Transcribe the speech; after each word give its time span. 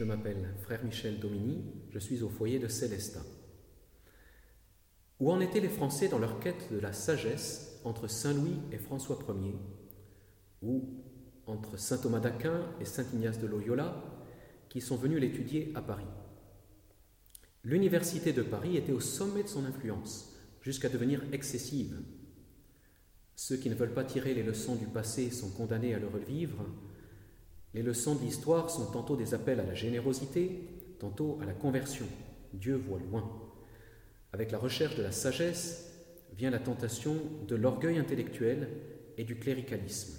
Je 0.00 0.06
m'appelle 0.06 0.54
Frère 0.62 0.82
Michel 0.82 1.20
Domini, 1.20 1.62
je 1.90 1.98
suis 1.98 2.22
au 2.22 2.30
foyer 2.30 2.58
de 2.58 2.68
Célestin. 2.68 3.20
Où 5.18 5.30
en 5.30 5.40
étaient 5.40 5.60
les 5.60 5.68
Français 5.68 6.08
dans 6.08 6.18
leur 6.18 6.40
quête 6.40 6.72
de 6.72 6.78
la 6.78 6.94
sagesse 6.94 7.78
entre 7.84 8.08
Saint 8.08 8.32
Louis 8.32 8.56
et 8.72 8.78
François 8.78 9.18
Ier, 9.28 9.56
ou 10.62 11.04
entre 11.44 11.76
Saint 11.76 11.98
Thomas 11.98 12.20
d'Aquin 12.20 12.62
et 12.80 12.86
Saint 12.86 13.04
Ignace 13.12 13.40
de 13.40 13.46
Loyola, 13.46 14.02
qui 14.70 14.80
sont 14.80 14.96
venus 14.96 15.20
l'étudier 15.20 15.70
à 15.74 15.82
Paris? 15.82 16.08
L'université 17.62 18.32
de 18.32 18.40
Paris 18.40 18.78
était 18.78 18.92
au 18.92 19.00
sommet 19.00 19.42
de 19.42 19.48
son 19.48 19.66
influence, 19.66 20.34
jusqu'à 20.62 20.88
devenir 20.88 21.22
excessive. 21.34 22.00
Ceux 23.36 23.58
qui 23.58 23.68
ne 23.68 23.74
veulent 23.74 23.92
pas 23.92 24.04
tirer 24.04 24.32
les 24.32 24.44
leçons 24.44 24.76
du 24.76 24.86
passé 24.86 25.30
sont 25.30 25.50
condamnés 25.50 25.94
à 25.94 25.98
le 25.98 26.08
revivre. 26.08 26.64
Les 27.72 27.82
leçons 27.82 28.16
de 28.16 28.22
l'histoire 28.22 28.68
sont 28.68 28.86
tantôt 28.86 29.16
des 29.16 29.32
appels 29.32 29.60
à 29.60 29.64
la 29.64 29.74
générosité, 29.74 30.68
tantôt 30.98 31.38
à 31.40 31.44
la 31.44 31.52
conversion. 31.52 32.06
Dieu 32.52 32.74
voit 32.76 32.98
loin. 32.98 33.30
Avec 34.32 34.50
la 34.50 34.58
recherche 34.58 34.96
de 34.96 35.02
la 35.02 35.12
sagesse 35.12 35.92
vient 36.36 36.50
la 36.50 36.58
tentation 36.58 37.16
de 37.46 37.54
l'orgueil 37.54 37.98
intellectuel 37.98 38.68
et 39.16 39.24
du 39.24 39.38
cléricalisme. 39.38 40.18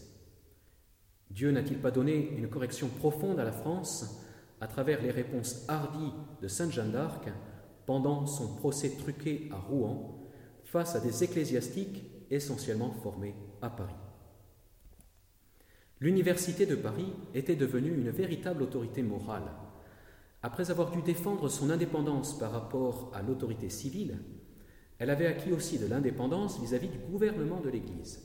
Dieu 1.30 1.52
n'a-t-il 1.52 1.80
pas 1.80 1.92
donné 1.92 2.32
une 2.38 2.50
correction 2.50 2.88
profonde 2.88 3.40
à 3.40 3.44
la 3.44 3.52
France 3.52 4.22
à 4.60 4.68
travers 4.68 5.02
les 5.02 5.12
réponses 5.12 5.66
hardies 5.68 6.14
de 6.42 6.48
Sainte 6.48 6.72
Jeanne 6.72 6.92
d'Arc 6.92 7.30
pendant 7.86 8.26
son 8.28 8.56
procès 8.56 8.92
truqué 8.98 9.50
à 9.52 9.58
Rouen 9.58 10.30
face 10.64 10.96
à 10.96 11.00
des 11.00 11.24
ecclésiastiques 11.24 12.04
essentiellement 12.30 12.92
formés 12.92 13.36
à 13.62 13.70
Paris? 13.70 14.11
L'Université 16.02 16.66
de 16.66 16.76
Paris 16.76 17.14
était 17.34 17.56
devenue 17.56 17.94
une 17.94 18.10
véritable 18.10 18.64
autorité 18.64 19.02
morale. 19.02 19.50
Après 20.44 20.70
avoir 20.70 20.92
dû 20.92 21.02
défendre 21.02 21.48
son 21.48 21.70
indépendance 21.70 22.38
par 22.38 22.52
rapport 22.52 23.12
à 23.14 23.22
l'autorité 23.22 23.70
civile, 23.70 24.18
elle 25.00 25.12
avait 25.12 25.28
acquis 25.28 25.54
aussi 25.54 25.80
de 25.80 25.86
l'indépendance 25.86 26.60
vis-à-vis 26.60 26.90
du 26.90 26.98
gouvernement 26.98 27.62
de 27.62 27.70
l'Église. 27.70 28.20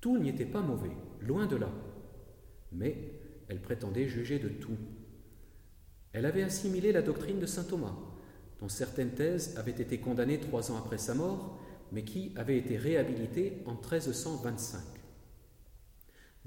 Tout 0.00 0.16
n'y 0.18 0.30
était 0.30 0.46
pas 0.46 0.62
mauvais, 0.62 0.96
loin 1.20 1.46
de 1.46 1.56
là, 1.56 1.70
mais 2.72 2.96
elle 3.48 3.60
prétendait 3.60 4.08
juger 4.08 4.38
de 4.38 4.48
tout 4.48 4.78
elle 6.12 6.26
avait 6.26 6.42
assimilé 6.42 6.92
la 6.92 7.02
doctrine 7.02 7.38
de 7.38 7.46
saint 7.46 7.64
Thomas, 7.64 7.96
dont 8.60 8.68
certaines 8.68 9.12
thèses 9.12 9.56
avaient 9.56 9.70
été 9.70 9.98
condamnées 9.98 10.40
trois 10.40 10.72
ans 10.72 10.78
après 10.78 10.98
sa 10.98 11.14
mort, 11.14 11.58
mais 11.92 12.02
qui 12.02 12.32
avait 12.36 12.58
été 12.58 12.76
réhabilitée 12.76 13.62
en 13.66 13.74
1325. 13.74 14.80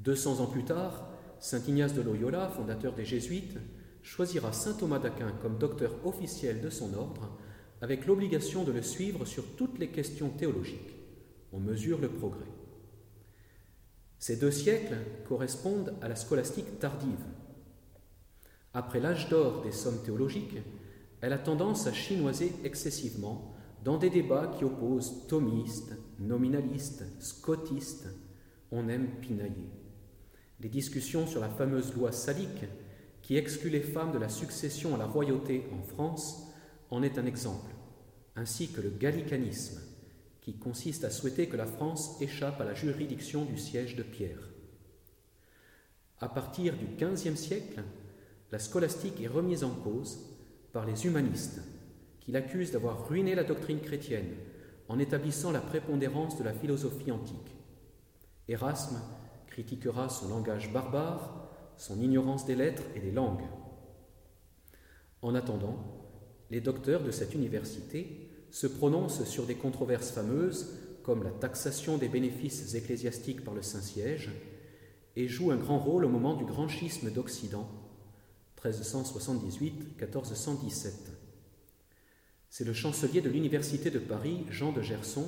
Deux 0.01 0.15
cents 0.15 0.39
ans 0.39 0.47
plus 0.47 0.63
tard, 0.65 1.07
saint 1.39 1.61
Ignace 1.67 1.93
de 1.93 2.01
Loyola, 2.01 2.49
fondateur 2.49 2.93
des 2.93 3.05
Jésuites, 3.05 3.57
choisira 4.01 4.51
saint 4.51 4.73
Thomas 4.73 4.99
d'Aquin 4.99 5.31
comme 5.41 5.59
docteur 5.59 5.93
officiel 6.05 6.61
de 6.61 6.69
son 6.69 6.93
ordre, 6.95 7.37
avec 7.81 8.07
l'obligation 8.07 8.63
de 8.63 8.71
le 8.71 8.81
suivre 8.81 9.25
sur 9.25 9.55
toutes 9.55 9.77
les 9.77 9.89
questions 9.89 10.29
théologiques. 10.29 10.95
On 11.53 11.59
mesure 11.59 11.99
le 12.01 12.09
progrès. 12.09 12.51
Ces 14.17 14.37
deux 14.37 14.51
siècles 14.51 14.97
correspondent 15.27 15.93
à 16.01 16.07
la 16.07 16.15
scolastique 16.15 16.79
tardive, 16.79 17.23
après 18.73 19.01
l'âge 19.01 19.27
d'or 19.27 19.61
des 19.63 19.71
sommes 19.71 20.01
théologiques, 20.01 20.57
elle 21.19 21.33
a 21.33 21.37
tendance 21.37 21.87
à 21.87 21.93
chinoiser 21.93 22.53
excessivement 22.63 23.53
dans 23.83 23.97
des 23.97 24.09
débats 24.09 24.47
qui 24.57 24.63
opposent 24.63 25.27
thomistes, 25.27 25.93
nominalistes, 26.19 27.03
scotistes. 27.19 28.07
On 28.71 28.87
aime 28.87 29.07
pinailler. 29.19 29.80
Les 30.61 30.69
discussions 30.69 31.25
sur 31.25 31.41
la 31.41 31.49
fameuse 31.49 31.93
loi 31.95 32.11
salique, 32.11 32.65
qui 33.23 33.35
exclut 33.35 33.71
les 33.71 33.81
femmes 33.81 34.11
de 34.11 34.19
la 34.19 34.29
succession 34.29 34.93
à 34.93 34.97
la 34.97 35.07
royauté 35.07 35.65
en 35.73 35.81
France, 35.81 36.47
en 36.91 37.01
est 37.01 37.17
un 37.17 37.25
exemple, 37.25 37.71
ainsi 38.35 38.71
que 38.71 38.81
le 38.81 38.91
gallicanisme, 38.91 39.81
qui 40.39 40.53
consiste 40.53 41.03
à 41.03 41.09
souhaiter 41.09 41.47
que 41.47 41.57
la 41.57 41.65
France 41.65 42.21
échappe 42.21 42.61
à 42.61 42.65
la 42.65 42.75
juridiction 42.75 43.45
du 43.45 43.57
siège 43.57 43.95
de 43.95 44.03
Pierre. 44.03 44.49
À 46.19 46.29
partir 46.29 46.75
du 46.77 46.85
XVe 46.85 47.35
siècle, 47.35 47.81
la 48.51 48.59
scolastique 48.59 49.19
est 49.19 49.27
remise 49.27 49.63
en 49.63 49.71
cause 49.71 50.19
par 50.73 50.85
les 50.85 51.07
humanistes, 51.07 51.61
qui 52.19 52.31
l'accusent 52.31 52.71
d'avoir 52.71 53.07
ruiné 53.07 53.33
la 53.33 53.43
doctrine 53.43 53.81
chrétienne 53.81 54.35
en 54.87 54.99
établissant 54.99 55.51
la 55.51 55.61
prépondérance 55.61 56.37
de 56.37 56.43
la 56.43 56.53
philosophie 56.53 57.11
antique. 57.11 57.55
Erasme 58.47 59.01
critiquera 59.51 60.09
son 60.09 60.29
langage 60.29 60.73
barbare, 60.73 61.47
son 61.77 62.01
ignorance 62.01 62.45
des 62.45 62.55
lettres 62.55 62.83
et 62.95 62.99
des 62.99 63.11
langues. 63.11 63.45
En 65.21 65.35
attendant, 65.35 65.77
les 66.49 66.61
docteurs 66.61 67.03
de 67.03 67.11
cette 67.11 67.35
université 67.35 68.29
se 68.49 68.65
prononcent 68.65 69.25
sur 69.25 69.45
des 69.45 69.55
controverses 69.55 70.11
fameuses 70.11 70.77
comme 71.03 71.23
la 71.23 71.31
taxation 71.31 71.97
des 71.97 72.07
bénéfices 72.07 72.75
ecclésiastiques 72.75 73.43
par 73.43 73.53
le 73.53 73.61
Saint-Siège 73.61 74.29
et 75.15 75.27
jouent 75.27 75.51
un 75.51 75.57
grand 75.57 75.79
rôle 75.79 76.05
au 76.05 76.09
moment 76.09 76.35
du 76.35 76.45
grand 76.45 76.67
schisme 76.67 77.11
d'Occident 77.11 77.69
1378-1417. 78.63 80.91
C'est 82.49 82.65
le 82.65 82.73
chancelier 82.73 83.21
de 83.21 83.29
l'Université 83.29 83.91
de 83.91 83.99
Paris, 83.99 84.45
Jean 84.49 84.71
de 84.71 84.81
Gerson, 84.81 85.27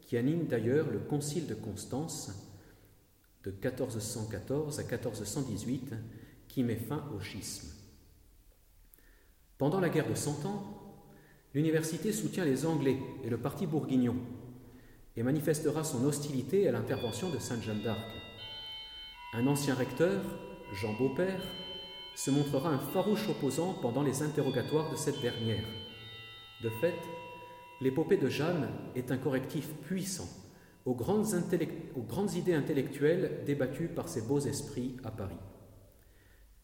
qui 0.00 0.16
anime 0.16 0.46
d'ailleurs 0.46 0.90
le 0.90 0.98
Concile 0.98 1.46
de 1.46 1.54
Constance 1.54 2.51
de 3.44 3.50
1414 3.50 4.78
à 4.78 4.82
1418, 4.82 5.94
qui 6.48 6.62
met 6.62 6.76
fin 6.76 7.04
au 7.16 7.20
schisme. 7.20 7.68
Pendant 9.58 9.80
la 9.80 9.88
guerre 9.88 10.08
de 10.08 10.14
Cent 10.14 10.44
Ans, 10.44 10.94
l'université 11.54 12.12
soutient 12.12 12.44
les 12.44 12.66
Anglais 12.66 12.98
et 13.24 13.30
le 13.30 13.38
parti 13.38 13.66
bourguignon 13.66 14.16
et 15.16 15.22
manifestera 15.22 15.84
son 15.84 16.04
hostilité 16.04 16.68
à 16.68 16.72
l'intervention 16.72 17.30
de 17.30 17.38
Sainte 17.38 17.62
Jeanne 17.62 17.82
d'Arc. 17.82 18.00
Un 19.34 19.46
ancien 19.46 19.74
recteur, 19.74 20.22
Jean 20.72 20.94
Beaupère, 20.94 21.42
se 22.14 22.30
montrera 22.30 22.70
un 22.70 22.78
farouche 22.78 23.28
opposant 23.28 23.74
pendant 23.74 24.02
les 24.02 24.22
interrogatoires 24.22 24.90
de 24.90 24.96
cette 24.96 25.20
dernière. 25.20 25.64
De 26.62 26.70
fait, 26.80 26.98
l'épopée 27.80 28.18
de 28.18 28.28
Jeanne 28.28 28.68
est 28.94 29.10
un 29.10 29.16
correctif 29.16 29.68
puissant 29.82 30.28
aux 30.84 30.94
grandes, 30.94 32.34
idées 32.34 32.54
intellectuelles 32.54 33.42
débattues 33.46 33.88
par 33.88 34.08
ces 34.08 34.22
beaux 34.22 34.40
esprits 34.40 34.96
à 35.04 35.10
Paris. 35.10 35.36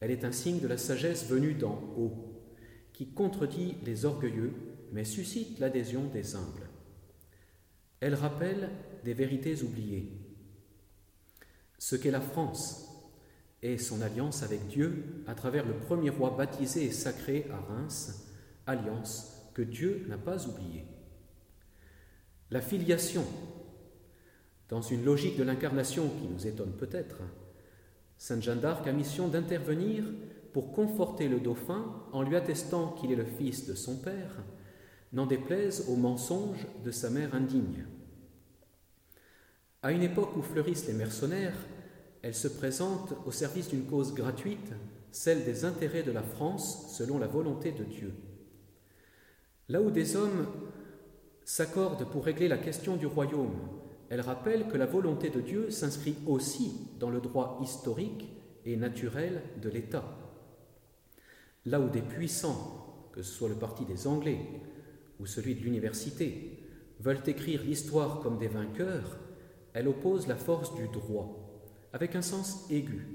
Elle 0.01 0.11
est 0.11 0.25
un 0.25 0.33
signe 0.33 0.61
de 0.61 0.69
la 0.69 0.79
sagesse 0.79 1.29
venue 1.29 1.55
d'en 1.55 1.81
haut, 1.97 2.43
qui 2.93 3.13
contredit 3.13 3.77
les 3.85 4.05
orgueilleux, 4.05 4.55
mais 4.93 5.05
suscite 5.05 5.59
l'adhésion 5.59 6.05
des 6.13 6.35
humbles. 6.35 6.69
Elle 8.01 8.15
rappelle 8.15 8.71
des 9.05 9.15
vérités 9.15 9.63
oubliées. 9.63 10.13
Ce 11.79 11.97
qu'est 11.97 12.11
la 12.11 12.21
France, 12.21 12.89
et 13.63 13.79
son 13.79 14.03
alliance 14.03 14.43
avec 14.43 14.69
Dieu 14.69 15.25
à 15.27 15.35
travers 15.35 15.67
le 15.67 15.75
premier 15.75 16.11
roi 16.11 16.31
baptisé 16.31 16.85
et 16.85 16.93
sacré 16.93 17.47
à 17.51 17.59
Reims, 17.59 18.29
alliance 18.67 19.51
que 19.55 19.63
Dieu 19.63 20.07
n'a 20.09 20.19
pas 20.19 20.47
oubliée. 20.47 20.85
La 22.51 22.61
filiation, 22.61 23.25
dans 24.69 24.83
une 24.83 25.05
logique 25.05 25.39
de 25.39 25.45
l'incarnation 25.45 26.09
qui 26.09 26.27
nous 26.27 26.47
étonne 26.47 26.73
peut-être, 26.73 27.19
Sainte 28.19 28.43
Jeanne 28.43 28.61
d'Arc 28.61 28.87
a 28.87 28.93
mission 28.93 29.29
d'intervenir 29.29 30.05
pour 30.53 30.73
conforter 30.73 31.29
le 31.29 31.41
dauphin 31.41 32.03
en 32.13 32.23
lui 32.23 32.37
attestant 32.37 32.93
qu'il 32.93 33.13
est 33.13 33.17
le 33.17 33.25
fils 33.25 33.67
de 33.67 33.75
son 33.75 33.97
père, 33.97 34.43
n'en 35.13 35.27
déplaise 35.27 35.87
aux 35.89 35.97
mensonges 35.97 36.67
de 36.85 36.91
sa 36.91 37.11
mère 37.11 37.35
indigne. 37.35 37.87
À 39.83 39.93
une 39.93 40.03
époque 40.03 40.37
où 40.37 40.43
fleurissent 40.43 40.89
les 40.89 40.95
mercenaires, 40.95 41.57
elle 42.23 42.35
se 42.35 42.49
présente 42.49 43.15
au 43.27 43.31
service 43.31 43.69
d'une 43.69 43.87
cause 43.87 44.13
gratuite, 44.13 44.73
celle 45.13 45.45
des 45.45 45.65
intérêts 45.65 46.03
de 46.03 46.11
la 46.11 46.23
France 46.23 46.95
selon 46.97 47.19
la 47.19 47.29
volonté 47.29 47.73
de 47.73 47.85
Dieu. 47.85 48.13
Là 49.69 49.81
où 49.81 49.91
des 49.91 50.17
hommes 50.17 50.47
s'accordent 51.45 52.11
pour 52.11 52.25
régler 52.25 52.49
la 52.49 52.59
question 52.59 52.97
du 52.97 53.07
royaume, 53.07 53.57
elle 54.11 54.21
rappelle 54.21 54.69
que 54.69 54.77
la 54.77 54.87
volonté 54.87 55.31
de 55.31 55.41
Dieu 55.41 55.71
s'inscrit 55.71 56.17
aussi 56.27 56.73
dans 56.99 57.11
le 57.11 57.21
droit 57.21 57.59
historique 57.63 58.27
et 58.65 58.77
naturel 58.77 59.43
de 59.61 59.69
l'État. 59.69 60.05
Là 61.67 61.81
où 61.81 61.89
des 61.91 62.03
puissants, 62.03 63.11
que 63.13 63.23
ce 63.23 63.33
soit 63.33 63.49
le 63.49 63.55
parti 63.55 63.85
des 63.85 64.07
Anglais 64.07 64.41
ou 65.21 65.27
celui 65.27 65.55
de 65.55 65.61
l'université, 65.61 66.65
veulent 67.01 67.23
écrire 67.27 67.63
l'histoire 67.63 68.21
comme 68.21 68.39
des 68.39 68.49
vainqueurs, 68.49 69.19
elle 69.75 69.89
oppose 69.89 70.27
la 70.27 70.37
force 70.37 70.75
du 70.75 70.89
droit 70.89 71.45
avec 71.93 72.15
un 72.15 72.23
sens 72.23 72.67
aigu, 72.71 73.07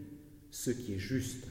ce 0.52 0.72
qui 0.72 0.94
est 0.94 1.00
juste, 1.00 1.48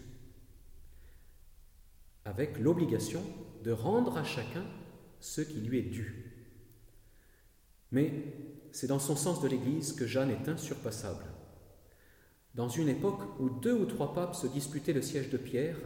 avec 2.25 2.59
l'obligation 2.59 3.23
de 3.65 3.73
rendre 3.73 4.17
à 4.17 4.25
chacun 4.25 4.65
ce 5.21 5.41
qui 5.41 5.61
lui 5.61 5.79
est 5.79 5.91
dû. 5.91 6.33
Mais 7.91 8.13
c'est 8.73 8.87
dans 8.87 8.99
son 8.99 9.17
sens 9.17 9.41
de 9.41 9.49
l'Église 9.49 9.93
que 9.93 10.07
Jeanne 10.07 10.31
est 10.31 10.49
insurpassable. 10.49 11.25
Dans 12.55 12.69
une 12.69 12.89
époque 12.89 13.23
où 13.41 13.49
deux 13.49 13.75
ou 13.75 13.87
trois 13.87 14.13
papes 14.13 14.35
se 14.35 14.47
disputaient 14.47 14.93
le 14.93 15.03
siège 15.03 15.31
de 15.31 15.39
Pierre, 15.39 15.79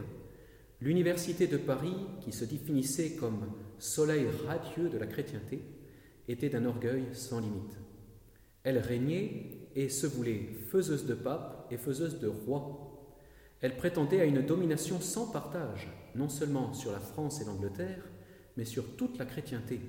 L'université 0.81 1.47
de 1.47 1.57
Paris, 1.57 1.97
qui 2.21 2.33
se 2.33 2.45
définissait 2.45 3.17
comme 3.17 3.51
soleil 3.79 4.27
radieux 4.47 4.91
de 4.91 4.99
la 4.99 5.07
chrétienté, 5.07 5.63
était 6.29 6.51
d'un 6.51 6.67
orgueil 6.67 7.05
sans 7.15 7.41
limite. 7.41 7.79
Elle 8.63 8.79
régnait 8.79 9.71
et 9.75 9.89
se 9.89 10.07
voulait 10.07 10.51
faiseuse 10.71 11.07
de 11.07 11.15
papes 11.15 11.67
et 11.71 11.79
faiseuse 11.79 12.21
de 12.21 12.29
rois. 12.29 12.93
Elle 13.63 13.77
prétendait 13.77 14.21
à 14.21 14.27
une 14.27 14.43
domination 14.43 15.01
sans 15.01 15.31
partage, 15.31 15.89
non 16.15 16.29
seulement 16.29 16.75
sur 16.75 16.93
la 16.93 17.01
France 17.01 17.41
et 17.41 17.45
l'Angleterre, 17.45 18.05
mais 18.59 18.67
sur 18.67 18.97
toute 18.97 19.17
la 19.17 19.25
chrétienté. 19.25 19.81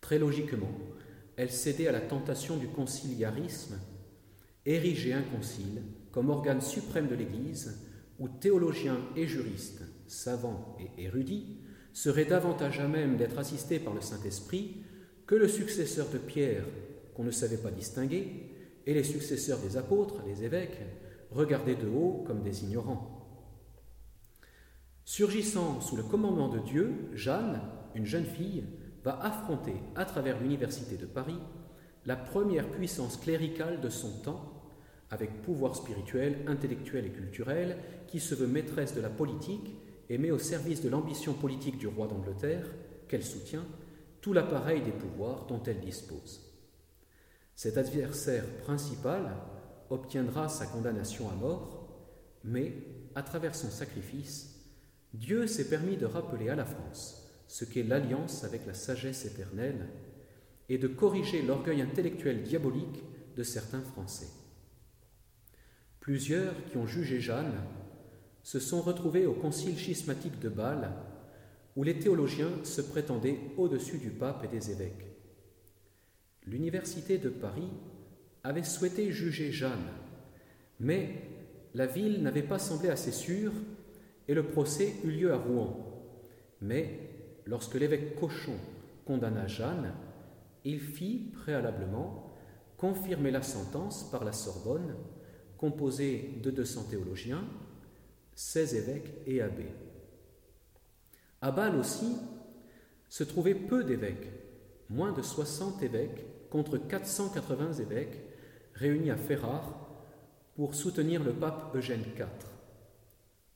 Très 0.00 0.18
logiquement, 0.18 0.72
elle 1.38 1.52
cédait 1.52 1.86
à 1.86 1.92
la 1.92 2.00
tentation 2.00 2.56
du 2.56 2.66
conciliarisme, 2.66 3.78
ériger 4.66 5.12
un 5.12 5.22
concile 5.22 5.82
comme 6.10 6.30
organe 6.30 6.60
suprême 6.60 7.06
de 7.06 7.14
l'Église, 7.14 7.78
où 8.18 8.28
théologiens 8.28 8.98
et 9.14 9.28
juristes, 9.28 9.84
savants 10.08 10.76
et 10.80 11.04
érudits, 11.04 11.60
seraient 11.92 12.24
davantage 12.24 12.80
à 12.80 12.88
même 12.88 13.16
d'être 13.16 13.38
assistés 13.38 13.78
par 13.78 13.94
le 13.94 14.00
Saint-Esprit 14.00 14.82
que 15.28 15.36
le 15.36 15.46
successeur 15.46 16.08
de 16.10 16.18
Pierre, 16.18 16.64
qu'on 17.14 17.22
ne 17.22 17.30
savait 17.30 17.56
pas 17.56 17.70
distinguer, 17.70 18.52
et 18.84 18.94
les 18.94 19.04
successeurs 19.04 19.60
des 19.60 19.76
apôtres, 19.76 20.24
les 20.26 20.42
évêques, 20.42 20.80
regardés 21.30 21.76
de 21.76 21.86
haut 21.86 22.24
comme 22.26 22.42
des 22.42 22.64
ignorants. 22.64 23.14
Surgissant 25.04 25.80
sous 25.80 25.96
le 25.96 26.02
commandement 26.02 26.48
de 26.48 26.58
Dieu, 26.58 27.10
Jeanne, 27.14 27.60
une 27.94 28.06
jeune 28.06 28.26
fille, 28.26 28.64
va 29.08 29.18
affronter 29.22 29.72
à 29.94 30.04
travers 30.04 30.38
l'Université 30.38 30.98
de 30.98 31.06
Paris 31.06 31.38
la 32.04 32.14
première 32.14 32.70
puissance 32.70 33.16
cléricale 33.16 33.80
de 33.80 33.88
son 33.88 34.10
temps, 34.20 34.52
avec 35.10 35.40
pouvoir 35.40 35.76
spirituel, 35.76 36.44
intellectuel 36.46 37.06
et 37.06 37.10
culturel, 37.10 37.78
qui 38.06 38.20
se 38.20 38.34
veut 38.34 38.46
maîtresse 38.46 38.94
de 38.94 39.00
la 39.00 39.08
politique 39.08 39.74
et 40.10 40.18
met 40.18 40.30
au 40.30 40.38
service 40.38 40.82
de 40.82 40.90
l'ambition 40.90 41.32
politique 41.32 41.78
du 41.78 41.86
roi 41.86 42.06
d'Angleterre, 42.06 42.66
qu'elle 43.08 43.24
soutient, 43.24 43.64
tout 44.20 44.34
l'appareil 44.34 44.82
des 44.82 44.92
pouvoirs 44.92 45.46
dont 45.46 45.62
elle 45.62 45.80
dispose. 45.80 46.42
Cet 47.54 47.78
adversaire 47.78 48.44
principal 48.64 49.36
obtiendra 49.88 50.50
sa 50.50 50.66
condamnation 50.66 51.30
à 51.30 51.34
mort, 51.34 51.88
mais, 52.44 52.74
à 53.14 53.22
travers 53.22 53.54
son 53.54 53.70
sacrifice, 53.70 54.66
Dieu 55.14 55.46
s'est 55.46 55.70
permis 55.70 55.96
de 55.96 56.04
rappeler 56.04 56.50
à 56.50 56.56
la 56.56 56.66
France 56.66 57.27
ce 57.48 57.64
qu'est 57.64 57.82
l'alliance 57.82 58.44
avec 58.44 58.66
la 58.66 58.74
sagesse 58.74 59.24
éternelle 59.24 59.88
et 60.68 60.78
de 60.78 60.86
corriger 60.86 61.42
l'orgueil 61.42 61.80
intellectuel 61.80 62.42
diabolique 62.42 63.02
de 63.36 63.42
certains 63.42 63.82
Français. 63.82 64.28
Plusieurs 66.00 66.64
qui 66.66 66.76
ont 66.76 66.86
jugé 66.86 67.20
Jeanne 67.20 67.60
se 68.42 68.60
sont 68.60 68.82
retrouvés 68.82 69.26
au 69.26 69.32
concile 69.32 69.76
schismatique 69.78 70.38
de 70.40 70.48
Bâle, 70.48 70.92
où 71.76 71.82
les 71.82 71.98
théologiens 71.98 72.64
se 72.64 72.80
prétendaient 72.80 73.38
au-dessus 73.56 73.98
du 73.98 74.10
pape 74.10 74.44
et 74.44 74.48
des 74.48 74.70
évêques. 74.70 75.06
L'université 76.46 77.18
de 77.18 77.28
Paris 77.28 77.68
avait 78.42 78.64
souhaité 78.64 79.12
juger 79.12 79.52
Jeanne, 79.52 79.88
mais 80.80 81.22
la 81.74 81.86
ville 81.86 82.22
n'avait 82.22 82.42
pas 82.42 82.58
semblé 82.58 82.88
assez 82.88 83.12
sûre 83.12 83.52
et 84.26 84.34
le 84.34 84.44
procès 84.44 84.94
eut 85.04 85.10
lieu 85.10 85.32
à 85.32 85.36
Rouen. 85.36 85.84
Mais 86.60 87.07
lorsque 87.48 87.74
l'évêque 87.74 88.14
Cochon 88.14 88.56
condamna 89.06 89.46
Jeanne, 89.46 89.92
il 90.64 90.80
fit 90.80 91.32
préalablement 91.32 92.30
confirmer 92.76 93.30
la 93.30 93.42
sentence 93.42 94.08
par 94.10 94.24
la 94.24 94.32
Sorbonne, 94.32 94.94
composée 95.56 96.38
de 96.42 96.50
200 96.50 96.84
théologiens, 96.90 97.44
16 98.34 98.74
évêques 98.74 99.14
et 99.26 99.40
abbés. 99.40 99.72
À 101.40 101.50
Bâle 101.50 101.76
aussi 101.76 102.16
se 103.08 103.24
trouvaient 103.24 103.54
peu 103.54 103.82
d'évêques, 103.82 104.30
moins 104.90 105.12
de 105.12 105.22
60 105.22 105.82
évêques 105.82 106.50
contre 106.50 106.78
480 106.78 107.74
évêques 107.74 108.20
réunis 108.74 109.10
à 109.10 109.16
Ferrare 109.16 109.88
pour 110.54 110.74
soutenir 110.74 111.24
le 111.24 111.32
pape 111.32 111.74
Eugène 111.74 112.04
IV. 112.16 112.26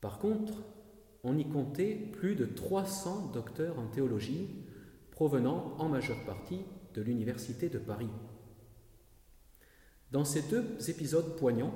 Par 0.00 0.18
contre, 0.18 0.54
on 1.24 1.38
y 1.38 1.48
comptait 1.48 1.94
plus 1.94 2.34
de 2.34 2.44
300 2.44 3.30
docteurs 3.32 3.78
en 3.78 3.86
théologie 3.86 4.48
provenant 5.10 5.76
en 5.78 5.88
majeure 5.88 6.24
partie 6.24 6.60
de 6.94 7.02
l'Université 7.02 7.68
de 7.68 7.78
Paris. 7.78 8.10
Dans 10.10 10.24
ces 10.24 10.42
deux 10.42 10.64
épisodes 10.88 11.36
poignants 11.36 11.74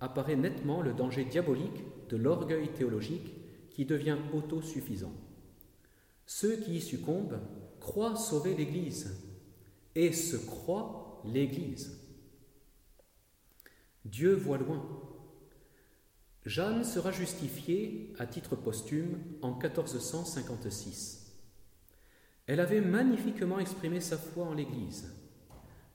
apparaît 0.00 0.36
nettement 0.36 0.82
le 0.82 0.92
danger 0.92 1.24
diabolique 1.24 1.82
de 2.08 2.16
l'orgueil 2.16 2.68
théologique 2.72 3.32
qui 3.70 3.84
devient 3.84 4.18
autosuffisant. 4.34 5.12
Ceux 6.26 6.56
qui 6.56 6.76
y 6.76 6.80
succombent 6.80 7.40
croient 7.80 8.16
sauver 8.16 8.54
l'Église 8.54 9.14
et 9.94 10.12
se 10.12 10.36
croient 10.36 11.22
l'Église. 11.24 12.00
Dieu 14.04 14.34
voit 14.34 14.58
loin. 14.58 14.82
Jeanne 16.44 16.84
sera 16.84 17.10
justifiée 17.10 18.12
à 18.18 18.26
titre 18.26 18.54
posthume 18.54 19.18
en 19.40 19.52
1456. 19.52 21.34
Elle 22.46 22.60
avait 22.60 22.82
magnifiquement 22.82 23.58
exprimé 23.58 24.00
sa 24.00 24.18
foi 24.18 24.44
en 24.44 24.52
l'Église. 24.52 25.10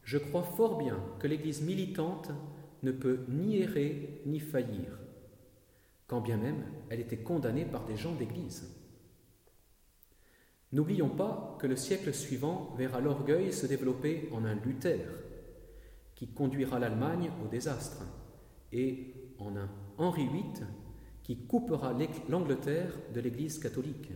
Je 0.03 0.17
crois 0.17 0.41
fort 0.41 0.79
bien 0.79 1.03
que 1.19 1.27
l'Église 1.27 1.61
militante 1.61 2.31
ne 2.81 2.91
peut 2.91 3.25
ni 3.27 3.57
errer 3.57 4.23
ni 4.25 4.39
faillir, 4.39 4.97
quand 6.07 6.21
bien 6.21 6.37
même 6.37 6.63
elle 6.89 6.99
était 6.99 7.17
condamnée 7.17 7.65
par 7.65 7.85
des 7.85 7.95
gens 7.95 8.15
d'Église. 8.15 8.75
N'oublions 10.71 11.09
pas 11.09 11.57
que 11.59 11.67
le 11.67 11.75
siècle 11.75 12.11
suivant 12.11 12.73
verra 12.75 13.01
l'orgueil 13.01 13.53
se 13.53 13.67
développer 13.67 14.29
en 14.31 14.45
un 14.45 14.55
Luther, 14.55 15.07
qui 16.15 16.27
conduira 16.27 16.79
l'Allemagne 16.79 17.31
au 17.45 17.47
désastre, 17.47 18.03
et 18.71 19.13
en 19.37 19.55
un 19.55 19.69
Henri 19.99 20.27
VIII, 20.27 20.65
qui 21.23 21.45
coupera 21.45 21.93
l'Angleterre 22.29 22.93
de 23.13 23.19
l'Église 23.19 23.59
catholique. 23.59 24.11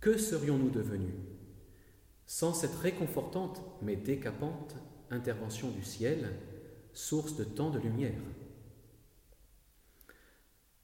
Que 0.00 0.18
serions-nous 0.18 0.70
devenus? 0.70 1.14
Sans 2.26 2.52
cette 2.52 2.74
réconfortante 2.74 3.62
mais 3.80 3.96
décapante 3.96 4.76
intervention 5.10 5.70
du 5.70 5.84
ciel, 5.84 6.30
source 6.92 7.36
de 7.36 7.44
tant 7.44 7.70
de 7.70 7.78
lumière 7.78 8.20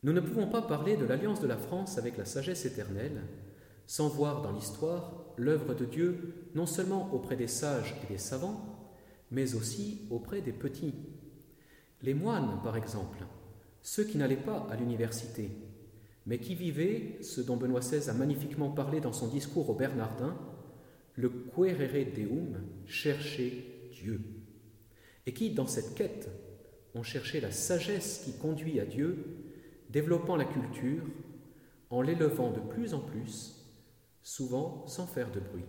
Nous 0.03 0.13
ne 0.13 0.21
pouvons 0.21 0.47
pas 0.47 0.63
parler 0.63 0.97
de 0.97 1.05
l'alliance 1.05 1.41
de 1.41 1.47
la 1.47 1.59
France 1.59 1.99
avec 1.99 2.17
la 2.17 2.25
sagesse 2.25 2.65
éternelle 2.65 3.23
sans 3.87 4.09
voir 4.09 4.41
dans 4.43 4.53
l'histoire 4.53 5.25
l'œuvre 5.37 5.75
de 5.75 5.85
Dieu 5.85 6.49
non 6.55 6.67
seulement 6.67 7.13
auprès 7.13 7.35
des 7.35 7.49
sages 7.49 7.97
et 8.05 8.13
des 8.13 8.19
savants, 8.19 8.95
mais 9.33 9.57
aussi 9.57 10.07
auprès 10.11 10.41
des 10.41 10.53
petits. 10.53 10.95
Les 12.03 12.15
moines, 12.15 12.61
par 12.63 12.77
exemple, 12.77 13.27
ceux 13.83 14.05
qui 14.05 14.19
n'allaient 14.19 14.37
pas 14.37 14.67
à 14.71 14.77
l'université, 14.77 15.51
mais 16.27 16.39
qui 16.39 16.55
vivaient 16.55 17.19
ce 17.23 17.41
dont 17.41 17.57
Benoît 17.57 17.81
XVI 17.81 18.09
a 18.09 18.15
magnifiquement 18.15 18.71
parlé 18.71 19.01
dans 19.01 19.13
son 19.13 19.29
discours 19.29 19.71
aux 19.71 19.75
Bernardins, 19.75 20.39
le 21.15 21.29
querere 21.29 22.13
deum, 22.17 22.61
chercher 22.87 23.91
Dieu, 23.93 24.21
et 25.27 25.33
qui, 25.33 25.51
dans 25.51 25.67
cette 25.67 25.95
quête, 25.95 26.29
ont 26.95 27.03
cherché 27.03 27.41
la 27.41 27.51
sagesse 27.51 28.23
qui 28.25 28.33
conduit 28.39 28.81
à 28.81 28.85
Dieu, 28.85 29.25
développant 29.91 30.37
la 30.37 30.45
culture, 30.45 31.05
en 31.91 32.03
l'élevant 32.03 32.51
de 32.51 32.61
plus 32.61 32.95
en 32.95 33.01
plus, 33.01 33.57
souvent 34.23 34.87
sans 34.87 35.07
faire 35.07 35.31
de 35.31 35.41
bruit. 35.41 35.65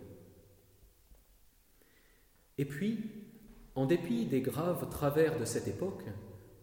Et 2.58 2.64
puis, 2.64 2.98
en 3.74 3.86
dépit 3.86 4.26
des 4.26 4.40
graves 4.40 4.88
travers 4.90 5.38
de 5.38 5.44
cette 5.44 5.66
époque, 5.66 6.04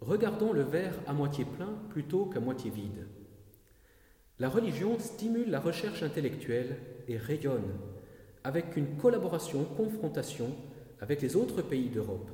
regardons 0.01 0.53
le 0.53 0.63
verre 0.63 0.95
à 1.07 1.13
moitié 1.13 1.45
plein 1.45 1.73
plutôt 1.89 2.25
qu'à 2.25 2.39
moitié 2.39 2.71
vide. 2.71 3.07
La 4.39 4.49
religion 4.49 4.97
stimule 4.99 5.49
la 5.49 5.59
recherche 5.59 6.03
intellectuelle 6.03 6.77
et 7.07 7.17
rayonne 7.17 7.73
avec 8.43 8.77
une 8.77 8.97
collaboration, 8.97 9.65
confrontation 9.65 10.55
avec 11.01 11.21
les 11.21 11.35
autres 11.35 11.61
pays 11.61 11.89
d'Europe. 11.89 12.29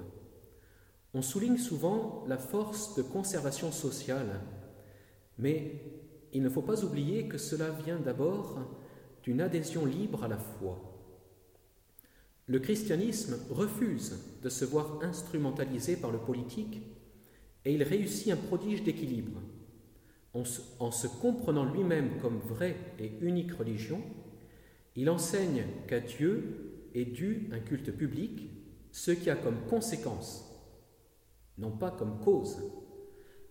On 1.13 1.21
souligne 1.21 1.57
souvent 1.57 2.23
la 2.27 2.37
force 2.37 2.95
de 2.95 3.01
conservation 3.01 3.71
sociale, 3.71 4.41
mais 5.37 5.81
il 6.33 6.43
ne 6.43 6.49
faut 6.49 6.61
pas 6.61 6.83
oublier 6.83 7.27
que 7.27 7.37
cela 7.37 7.69
vient 7.69 7.99
d'abord 7.99 8.59
d'une 9.23 9.41
adhésion 9.41 9.85
libre 9.85 10.23
à 10.23 10.27
la 10.27 10.37
foi. 10.37 10.91
Le 12.47 12.59
christianisme 12.59 13.37
refuse 13.49 14.19
de 14.43 14.49
se 14.49 14.65
voir 14.65 14.99
instrumentalisé 15.01 15.95
par 15.95 16.11
le 16.11 16.19
politique 16.19 16.83
et 17.65 17.73
il 17.73 17.83
réussit 17.83 18.31
un 18.31 18.37
prodige 18.37 18.83
d'équilibre. 18.83 19.41
En, 20.33 20.91
se, 20.91 21.07
comprenant 21.07 21.63
lui-même 21.63 22.19
comme 22.21 22.39
vraie 22.39 22.75
et 22.99 23.11
unique 23.21 23.53
religion, 23.53 24.01
il 24.95 25.09
enseigne 25.09 25.65
qu'à 25.87 26.01
Dieu 26.01 26.89
est 26.93 27.05
dû 27.05 27.49
un 27.53 27.59
culte 27.59 27.91
public, 27.91 28.49
ce 28.91 29.11
qui 29.11 29.29
a 29.29 29.35
comme 29.35 29.65
conséquence, 29.69 30.45
non 31.57 31.71
pas 31.71 31.89
comme 31.89 32.19
cause, 32.19 32.57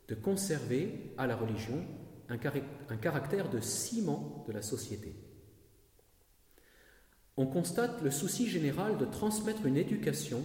de 0.08 0.14
conserver 0.14 1.14
à 1.16 1.26
la 1.26 1.36
religion 1.36 1.84
un, 2.28 2.36
caractère 2.96 3.50
de 3.50 3.60
ciment 3.60 4.44
de 4.46 4.52
la 4.52 4.62
société. 4.62 5.14
On 7.36 7.46
constate 7.46 8.02
le 8.02 8.10
souci 8.10 8.48
général 8.48 8.98
de 8.98 9.04
transmettre 9.06 9.66
une 9.66 9.76
éducation 9.76 10.42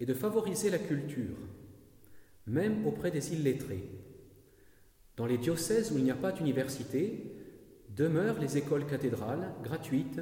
et 0.00 0.06
de 0.06 0.14
favoriser 0.14 0.70
la 0.70 0.78
culture, 0.78 1.36
même 2.46 2.86
auprès 2.86 3.10
des 3.10 3.32
illettrés. 3.34 3.88
Dans 5.16 5.26
les 5.26 5.38
diocèses 5.38 5.92
où 5.92 5.98
il 5.98 6.04
n'y 6.04 6.10
a 6.10 6.16
pas 6.16 6.32
d'université, 6.32 7.36
demeurent 7.90 8.40
les 8.40 8.58
écoles 8.58 8.86
cathédrales 8.86 9.52
gratuites 9.62 10.20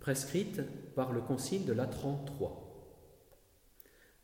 prescrites 0.00 0.60
par 0.94 1.12
le 1.12 1.20
Concile 1.20 1.64
de 1.64 1.72
Latran 1.72 2.24
III. 2.38 2.48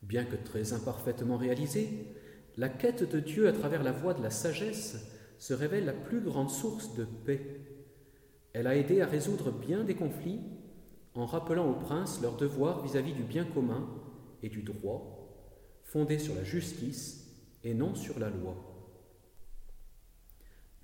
Bien 0.03 0.25
que 0.25 0.37
très 0.37 0.73
imparfaitement 0.75 1.38
réalisée, 1.38 2.14
la 2.57 2.69
quête 2.69 3.11
de 3.11 3.21
Dieu 3.21 3.49
à 3.49 3.53
travers 3.53 3.83
la 3.83 3.93
voie 3.93 4.14
de 4.14 4.23
la 4.23 4.31
sagesse 4.31 5.11
se 5.38 5.55
révèle 5.55 5.87
la 5.87 5.93
plus 5.93 6.21
grande 6.21 6.50
source 6.50 6.95
de 6.95 7.05
paix. 7.05 7.61
Elle 8.53 8.67
a 8.67 8.76
aidé 8.76 9.00
à 9.00 9.07
résoudre 9.07 9.50
bien 9.50 9.83
des 9.83 9.95
conflits 9.95 10.41
en 11.14 11.26
rappelant 11.26 11.71
aux 11.71 11.79
princes 11.79 12.21
leur 12.21 12.37
devoir 12.37 12.83
vis-à-vis 12.83 13.12
-vis 13.12 13.17
du 13.17 13.23
bien 13.23 13.45
commun 13.45 13.88
et 14.43 14.49
du 14.49 14.62
droit, 14.62 15.03
fondé 15.85 16.19
sur 16.19 16.35
la 16.35 16.45
justice 16.45 17.24
et 17.64 17.75
non 17.75 17.94
sur 17.94 18.18
la 18.18 18.30
loi. 18.30 18.54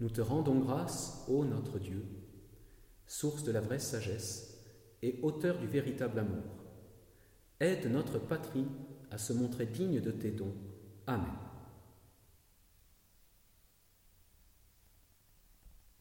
Nous 0.00 0.08
te 0.08 0.20
rendons 0.20 0.58
grâce, 0.58 1.24
ô 1.28 1.44
notre 1.44 1.78
Dieu, 1.78 2.04
source 3.06 3.44
de 3.44 3.52
la 3.52 3.60
vraie 3.60 3.78
sagesse 3.78 4.58
et 5.02 5.20
auteur 5.22 5.58
du 5.58 5.66
véritable 5.66 6.18
amour. 6.18 6.44
Aide 7.60 7.90
notre 7.92 8.18
patrie 8.18 8.66
à 9.10 9.18
se 9.18 9.32
montrer 9.34 9.66
digne 9.66 10.00
de 10.00 10.10
tes 10.10 10.30
dons. 10.30 10.54
Amen. 11.06 11.49